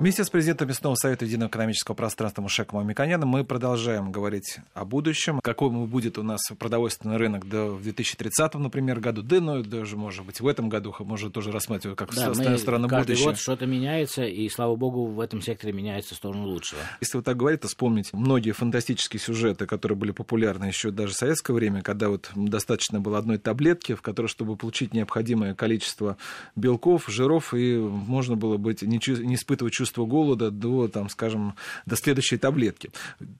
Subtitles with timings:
[0.00, 5.38] Вместе с президентом Мясного совета Единого экономического пространства Мушеком Амиконяном мы продолжаем говорить о будущем,
[5.40, 10.26] какой будет у нас продовольственный рынок до, в 2030, например, году, да, ну, даже, может
[10.26, 13.28] быть, в этом году, может, тоже рассматривать как да, со стороны каждый будущего.
[13.28, 16.80] год что-то меняется, и, слава богу, в этом секторе меняется в сторону лучшего.
[17.00, 21.16] Если вот так говорить, то вспомнить многие фантастические сюжеты, которые были популярны еще даже в
[21.16, 26.16] советское время, когда вот достаточно было одной таблетки, в которой, чтобы получить необходимое количество
[26.56, 31.56] белков, жиров, и можно было быть, не, не испытывать чувство чувство голода до, там, скажем,
[31.84, 32.90] до следующей таблетки.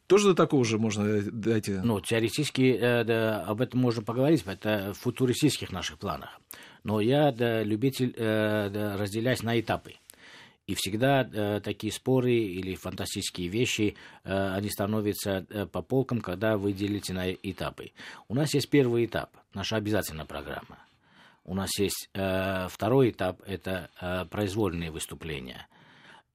[0.07, 1.73] Тоже до такого же можно дойти?
[1.73, 6.39] Ну, теоретически э, да, об этом можно поговорить, это в футуристических наших планах.
[6.83, 9.95] Но я да, любитель э, да, разделять на этапы.
[10.67, 16.59] И всегда э, такие споры или фантастические вещи, э, они становятся э, по полкам, когда
[16.59, 17.93] вы делите на этапы.
[18.29, 20.79] У нас есть первый этап, наша обязательная программа.
[21.45, 25.67] У нас есть э, второй этап, это э, произвольные выступления–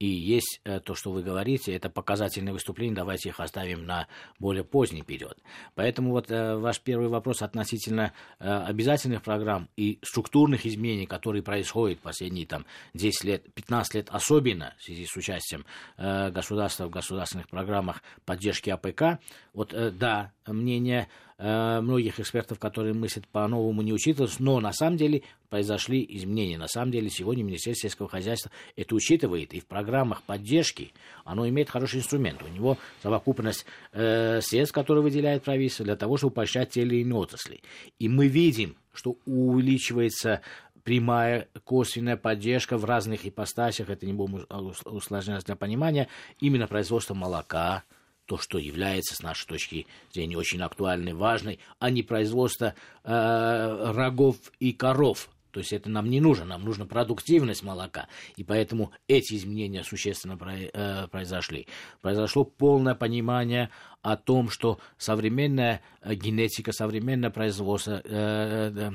[0.00, 4.64] и есть э, то, что вы говорите, это показательные выступления, давайте их оставим на более
[4.64, 5.38] поздний период.
[5.74, 12.00] Поэтому вот э, ваш первый вопрос относительно э, обязательных программ и структурных изменений, которые происходят
[12.00, 15.66] последние там, 10 лет, 15 лет, особенно в связи с участием
[15.98, 19.20] государства в государственных программах поддержки АПК,
[19.52, 21.08] вот да, мнение
[21.40, 26.58] многих экспертов, которые мыслят по-новому, не учитывалось, но на самом деле произошли изменения.
[26.58, 30.92] На самом деле сегодня Министерство сельского хозяйства это учитывает, и в программах поддержки
[31.24, 32.42] оно имеет хороший инструмент.
[32.42, 37.16] У него совокупность э, средств, которые выделяет правительство для того, чтобы поощрять те или иные
[37.16, 37.62] отрасли.
[37.98, 40.42] И мы видим, что увеличивается
[40.84, 44.46] прямая, косвенная поддержка в разных ипостасях, это не будем
[44.84, 47.84] усложнять для понимания, именно производство молока,
[48.30, 54.36] то, что является, с нашей точки зрения, очень актуальной, важной, а не производство э, рогов
[54.60, 55.28] и коров.
[55.50, 58.08] То есть это нам не нужно, нам нужна продуктивность молока.
[58.36, 60.38] И поэтому эти изменения существенно
[60.72, 61.66] э, произошли.
[62.00, 63.70] Произошло полное понимание
[64.02, 68.92] о том, что современная э, генетика, современное производство, э,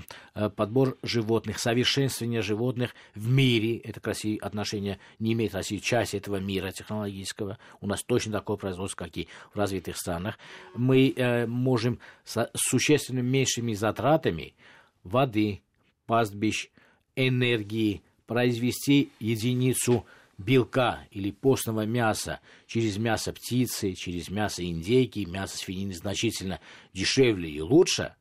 [0.55, 6.37] подбор животных, совершенствование животных в мире, это к России отношение не имеет России, часть этого
[6.37, 10.39] мира технологического, у нас точно такое производство, как и в развитых странах,
[10.73, 14.55] мы можем с существенно меньшими затратами
[15.03, 15.61] воды,
[16.05, 16.69] пастбищ,
[17.15, 20.05] энергии произвести единицу
[20.37, 26.59] белка или постного мяса через мясо птицы, через мясо индейки, мясо свинины значительно
[26.93, 28.15] дешевле и лучше,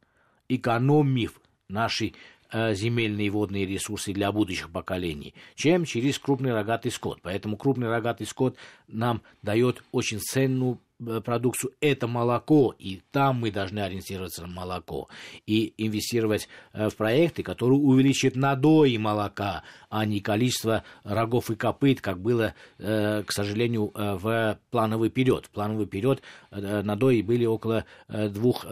[0.48, 2.14] экономив наши
[2.52, 7.20] э, земельные и водные ресурсы для будущих поколений, чем через крупный рогатый скот.
[7.22, 8.56] Поэтому крупный рогатый скот
[8.86, 10.78] нам дает очень ценную
[11.24, 15.08] продукцию, это молоко, и там мы должны ориентироваться на молоко
[15.46, 22.00] и инвестировать э, в проекты, которые увеличат надои молока, а не количество рогов и копыт,
[22.00, 25.46] как было, э, к сожалению, в плановый период.
[25.46, 28.64] В плановый период надои были около двух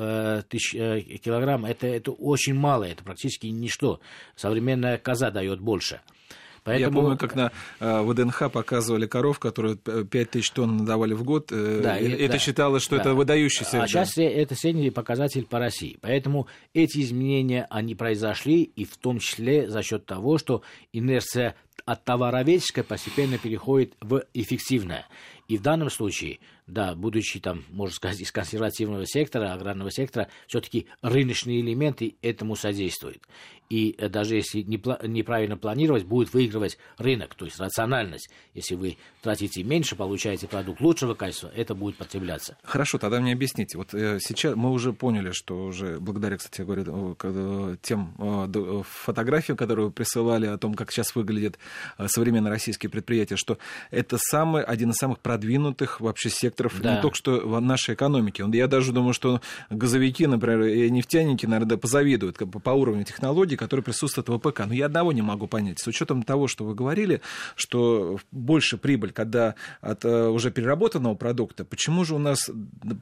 [0.49, 1.65] тысяч килограмм.
[1.65, 4.01] Это, это очень мало, это практически ничто.
[4.37, 6.01] Современная коза дает больше.
[6.65, 6.97] Поэтому...
[6.97, 11.51] Я помню, как на э, ВДНХ показывали коров, которые 5 тысяч тонн давали в год.
[11.51, 13.03] Э, да, это да, считалось, что да.
[13.03, 13.83] это выдающийся.
[13.83, 15.99] А сейчас это средний показатель по России.
[16.01, 20.63] Поэтому эти изменения, они произошли, и в том числе за счет того, что
[20.93, 25.07] инерция от товароведческое постепенно переходит в эффективное.
[25.49, 30.87] И в данном случае, да, будучи там, можно сказать, из консервативного сектора, аграрного сектора, все-таки
[31.03, 33.23] рыночные элементы этому содействуют.
[33.69, 38.29] И э, даже если неправильно планировать, будет выигрывать рынок, то есть рациональность.
[38.53, 42.59] Если вы тратите меньше, получаете продукт лучшего качества, это будет потребляться.
[42.63, 43.79] Хорошо, тогда мне объясните.
[43.79, 49.87] Вот э, сейчас мы уже поняли, что уже благодаря, кстати говоря, тем э, фотографиям, которые
[49.87, 51.59] вы присылали о том, как сейчас выглядят
[52.07, 53.57] современные российские предприятия, что
[53.91, 56.52] это самый, один из самых продвинутых вообще секторов
[56.83, 56.97] да.
[56.97, 58.45] не только что в нашей экономике.
[58.53, 59.41] Я даже думаю, что
[59.71, 64.67] газовики, например, и нефтяники, наверное, позавидуют по уровню технологий, которые присутствуют в ВПК.
[64.67, 65.81] Но я одного не могу понять.
[65.81, 67.21] С учетом того, что вы говорили,
[67.57, 72.51] что больше прибыль, когда от э, уже переработанного продукта, почему же у нас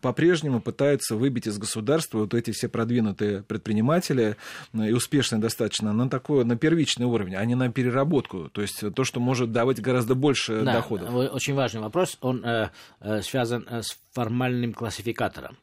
[0.01, 4.37] по-прежнему пытаются выбить из государства вот эти все продвинутые предприниматели
[4.73, 8.83] э, и успешные достаточно на такой, на первичный уровень, а не на переработку, то есть
[8.95, 11.13] то, что может давать гораздо больше да, доходов?
[11.13, 12.71] Очень важный вопрос он э,
[13.01, 15.57] э, связан э, с формальным классификатором.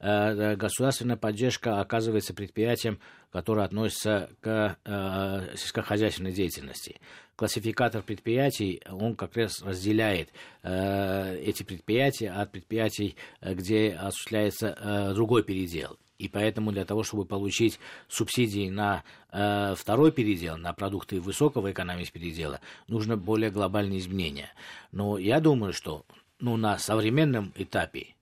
[0.00, 2.98] Э, э, государственная поддержка оказывается предприятием,
[3.30, 7.00] которое относится к сельскохозяйственной деятельности.
[7.34, 10.28] Классификатор предприятий, он как раз разделяет
[10.62, 15.96] эти предприятия от предприятий, где осуществляется другой передел.
[16.22, 19.02] И поэтому для того, чтобы получить субсидии на
[19.32, 24.50] э, второй передел, на продукты высокого экономического передела, нужно более глобальные изменения.
[24.92, 26.06] Но я думаю, что
[26.42, 28.14] ну, на современном этапе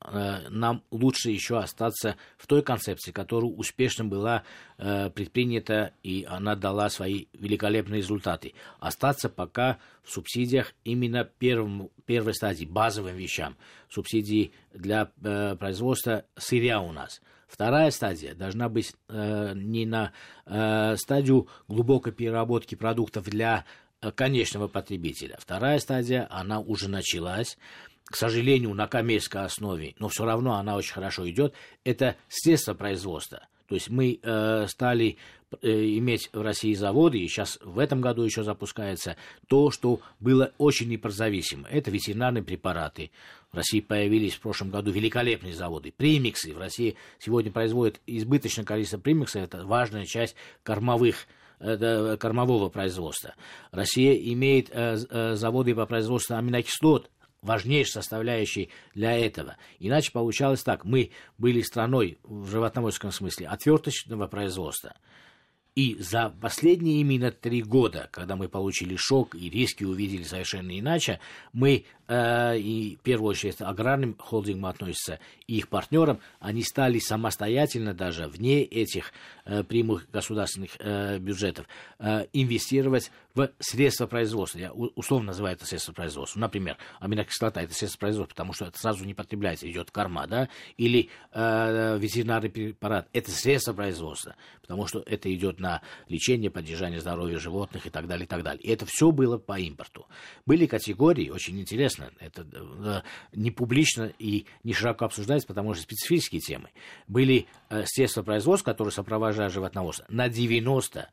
[0.00, 4.44] Э, нам лучше еще остаться в той концепции, которая успешно была
[4.78, 8.54] э, предпринята, и она дала свои великолепные результаты.
[8.78, 13.56] Остаться пока в субсидиях именно первым, первой стадии, базовым вещам.
[13.90, 17.20] Субсидии для э, производства сырья у нас.
[17.48, 20.12] Вторая стадия должна быть э, не на
[20.44, 23.64] э, стадию глубокой переработки продуктов для
[24.14, 25.36] конечного потребителя.
[25.38, 27.56] Вторая стадия, она уже началась
[28.08, 31.52] к сожалению, на коммерческой основе, но все равно она очень хорошо идет,
[31.84, 33.46] это средства производства.
[33.68, 35.18] То есть мы э, стали
[35.60, 35.68] э,
[35.98, 39.16] иметь в России заводы, и сейчас в этом году еще запускается
[39.46, 41.68] то, что было очень непрозависимо.
[41.68, 43.10] Это ветеринарные препараты.
[43.52, 45.92] В России появились в прошлом году великолепные заводы.
[45.94, 46.54] Премиксы.
[46.54, 49.42] В России сегодня производят избыточное количество премиксов.
[49.42, 51.26] Это важная часть кормовых э,
[51.58, 53.34] кормового производства.
[53.70, 57.10] Россия имеет э, э, заводы по производству аминокислот,
[57.42, 59.56] важнейшей составляющей для этого.
[59.78, 60.84] Иначе получалось так.
[60.84, 64.94] Мы были страной в животноводческом смысле отверточного производства.
[65.74, 71.20] И за последние именно три года, когда мы получили шок и риски увидели совершенно иначе,
[71.52, 77.94] мы, э, и в первую очередь аграрным холдингам относятся, и их партнерам, они стали самостоятельно
[77.94, 79.12] даже вне этих
[79.44, 81.66] э, прямых государственных э, бюджетов
[81.98, 84.58] э, инвестировать в средства производства.
[84.58, 86.40] Я условно называю это средства производства.
[86.40, 90.48] Например, аминокислота– это средство производства, потому что это сразу не потребляется, идет корма, да?
[90.76, 97.38] Или э, ветеринарный препарат– это средство производства, потому что это идет на лечение, поддержание здоровья
[97.38, 98.62] животных и так далее, и так далее.
[98.62, 100.06] И это все было по импорту.
[100.44, 103.00] Были категории, очень интересно, это э,
[103.32, 106.70] не публично и не широко обсуждается, потому что специфические темы.
[107.06, 111.08] Были э, средства производства, которые сопровождают животноводство на 90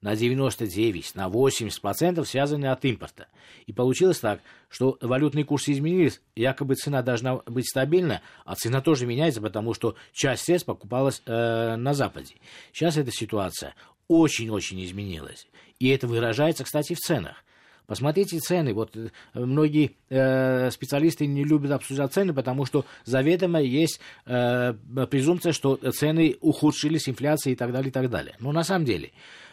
[0.00, 3.26] на 99, на 80% связаны от импорта.
[3.66, 9.06] И получилось так, что валютные курсы изменились, якобы цена должна быть стабильна, а цена тоже
[9.06, 12.36] меняется, потому что часть средств покупалась э, на Западе.
[12.72, 13.74] Сейчас эта ситуация
[14.06, 15.48] очень-очень изменилась.
[15.78, 17.44] И это выражается, кстати, в ценах.
[17.88, 18.72] Посмотрите цены.
[18.72, 24.74] Вот э, многие э, специалисты не любят обсуждать цены, потому что заведомо есть э,
[25.10, 28.36] презумпция, что цены ухудшились, инфляция и так далее, и так далее.
[28.38, 29.10] Но на самом деле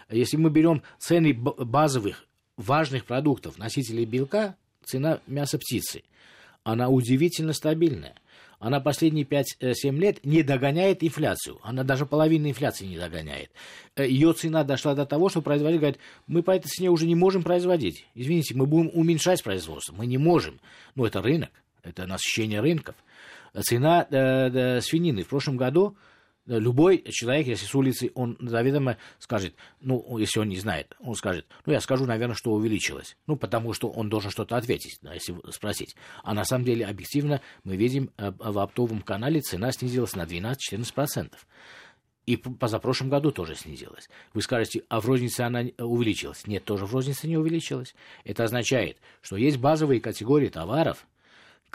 [0.09, 2.25] если мы берем цены базовых,
[2.57, 6.03] важных продуктов, носителей белка, цена мяса птицы,
[6.63, 8.15] она удивительно стабильная.
[8.65, 11.59] Она последние 5-7 э, лет не догоняет инфляцию.
[11.61, 13.51] Она даже половину инфляции не догоняет.
[13.95, 17.13] Э, Ее цена дошла до того, что производитель говорит, мы по этой цене уже не
[17.13, 18.07] можем производить.
[18.15, 19.93] Извините, мы будем уменьшать производство.
[19.93, 20.59] Мы не можем.
[20.95, 21.51] Ну, это рынок,
[21.83, 22.95] это насыщение рынков.
[23.53, 25.95] Цена э, э, свинины в прошлом году
[26.47, 31.47] Любой человек, если с улицы, он заведомо скажет, ну, если он не знает, он скажет,
[31.65, 33.17] ну, я скажу, наверное, что увеличилось.
[33.25, 35.95] Ну, потому что он должен что-то ответить, если спросить.
[36.23, 41.31] А на самом деле, объективно, мы видим, э, в оптовом канале цена снизилась на 12-14%.
[42.27, 44.09] И позапрошлом году тоже снизилась.
[44.33, 46.47] Вы скажете, а в рознице она увеличилась.
[46.47, 47.95] Нет, тоже в рознице не увеличилась.
[48.23, 51.05] Это означает, что есть базовые категории товаров,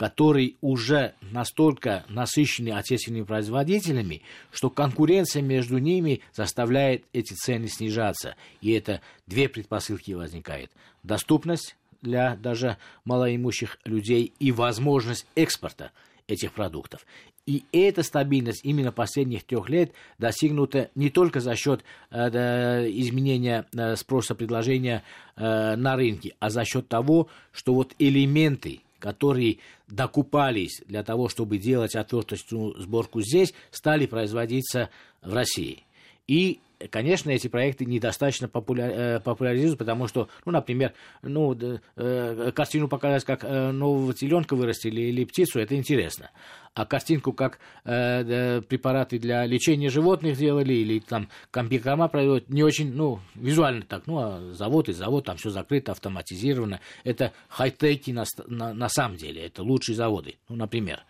[0.01, 8.35] который уже настолько насыщены отечественными производителями, что конкуренция между ними заставляет эти цены снижаться.
[8.63, 10.71] И это две предпосылки возникает.
[11.03, 15.93] Доступность для даже малоимущих людей и возможность экспорта
[16.29, 17.05] этих продуктов.
[17.45, 23.97] И эта стабильность именно последних трех лет достигнута не только за счет э, изменения э,
[23.97, 25.03] спроса предложения
[25.37, 31.59] э, на рынке, а за счет того, что вот элементы которые докупались для того, чтобы
[31.59, 34.91] делать отверточную сборку здесь, стали производиться
[35.23, 35.83] в России.
[36.29, 41.57] И конечно, эти проекты недостаточно популяр, э, популяризуют, потому что, ну, например, ну,
[41.97, 46.31] э, картину показать, как э, нового теленка вырастили или птицу, это интересно.
[46.75, 52.93] А картинку, как э, препараты для лечения животных делали, или там комбикорма производят, не очень,
[52.93, 56.81] ну, визуально так, ну, а завод и завод, там все закрыто, автоматизировано.
[57.05, 60.37] Это хай-теки на, на, на самом деле, это лучшие заводы.
[60.49, 61.03] Ну, например,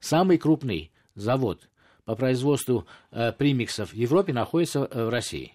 [0.00, 1.68] самый крупный завод
[2.06, 5.52] по производству э, примиксов в Европе находится э, в России.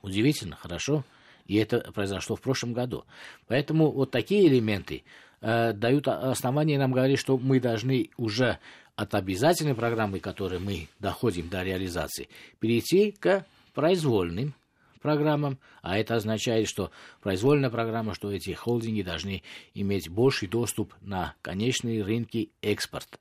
[0.00, 1.04] Удивительно, хорошо.
[1.46, 3.04] И это произошло в прошлом году.
[3.48, 5.02] Поэтому вот такие элементы
[5.40, 8.58] э, дают основание нам говорить, что мы должны уже
[8.94, 12.28] от обязательной программы, которой мы доходим до реализации,
[12.60, 14.54] перейти к произвольным
[15.00, 19.42] программам, а это означает, что произвольная программа, что эти холдинги должны
[19.74, 23.18] иметь больший доступ на конечные рынки экспорта.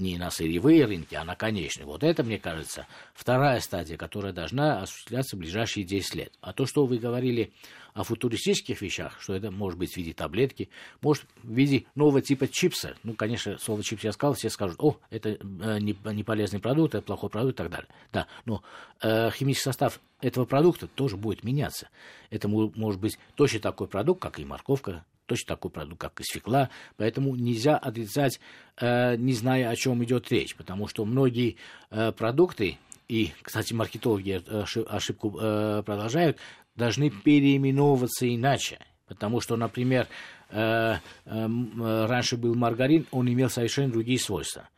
[0.00, 1.86] Не на сырьевые рынки, а на конечные.
[1.86, 6.32] Вот это, мне кажется, вторая стадия, которая должна осуществляться в ближайшие 10 лет.
[6.40, 7.52] А то, что вы говорили
[7.94, 12.48] о футуристических вещах, что это может быть в виде таблетки, может в виде нового типа
[12.48, 12.96] чипса.
[13.02, 16.94] Ну, конечно, слово чипс я сказал, все скажут, о, это э, не, не полезный продукт,
[16.94, 17.88] это плохой продукт и так далее.
[18.12, 18.62] Да, но
[19.02, 21.88] э, химический состав этого продукта тоже будет меняться.
[22.30, 26.70] Это может быть точно такой продукт, как и морковка, точно такой продукт, как и свекла.
[26.96, 28.40] Поэтому нельзя отрицать,
[28.80, 31.56] э, не зная, о чем идет речь, потому что многие
[31.90, 34.42] э, продукты, и, кстати, маркетологи
[34.88, 36.38] ошибку э, продолжают,
[36.74, 38.80] должны переименовываться иначе.
[39.06, 40.06] Потому что, например,
[40.50, 44.68] раньше был маргарин, он имел совершенно другие свойства.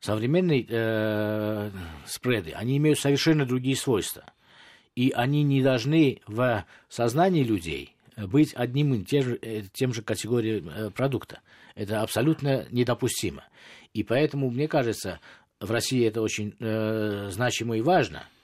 [0.00, 1.70] Современные
[2.04, 4.24] спреды, они имеют совершенно другие свойства.
[4.96, 7.94] И они не должны в сознании людей
[8.26, 11.40] быть одним и тем же, э, тем же категорией э, продукта.
[11.74, 13.44] Это абсолютно недопустимо.
[13.94, 15.20] И поэтому, мне кажется,
[15.60, 18.24] в России это очень э, значимо и важно–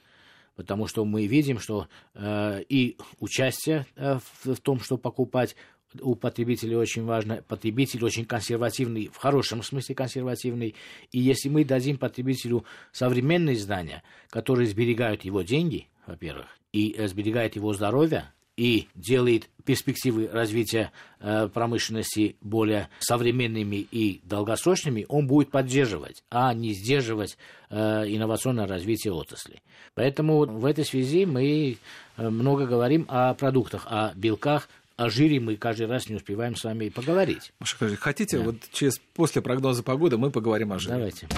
[0.57, 5.55] потому что мы видим, что э, и участие э, в, в том, что покупать
[6.01, 7.43] у потребителей очень важно.
[7.47, 10.75] Потребитель очень консервативный, в хорошем смысле консервативный.
[11.13, 17.55] И если мы дадим потребителю современные здания, которые сберегают его деньги, во-первых, и э, сберегают
[17.57, 26.23] его здоровье, и делает перспективы развития э, промышленности более современными и долгосрочными, он будет поддерживать,
[26.31, 27.37] а не сдерживать
[27.69, 29.63] э, инновационное развитие отрасли.
[29.95, 31.77] Поэтому в этой связи мы
[32.17, 36.65] э, много говорим о продуктах, о белках, о жире мы каждый раз не успеваем с
[36.65, 37.53] вами поговорить.
[37.59, 38.45] Маша, хотите, да.
[38.45, 40.95] вот через после прогноза погоды мы поговорим о жире.
[40.95, 41.29] Давайте.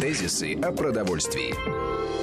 [0.00, 2.21] Тезисы о продовольствии.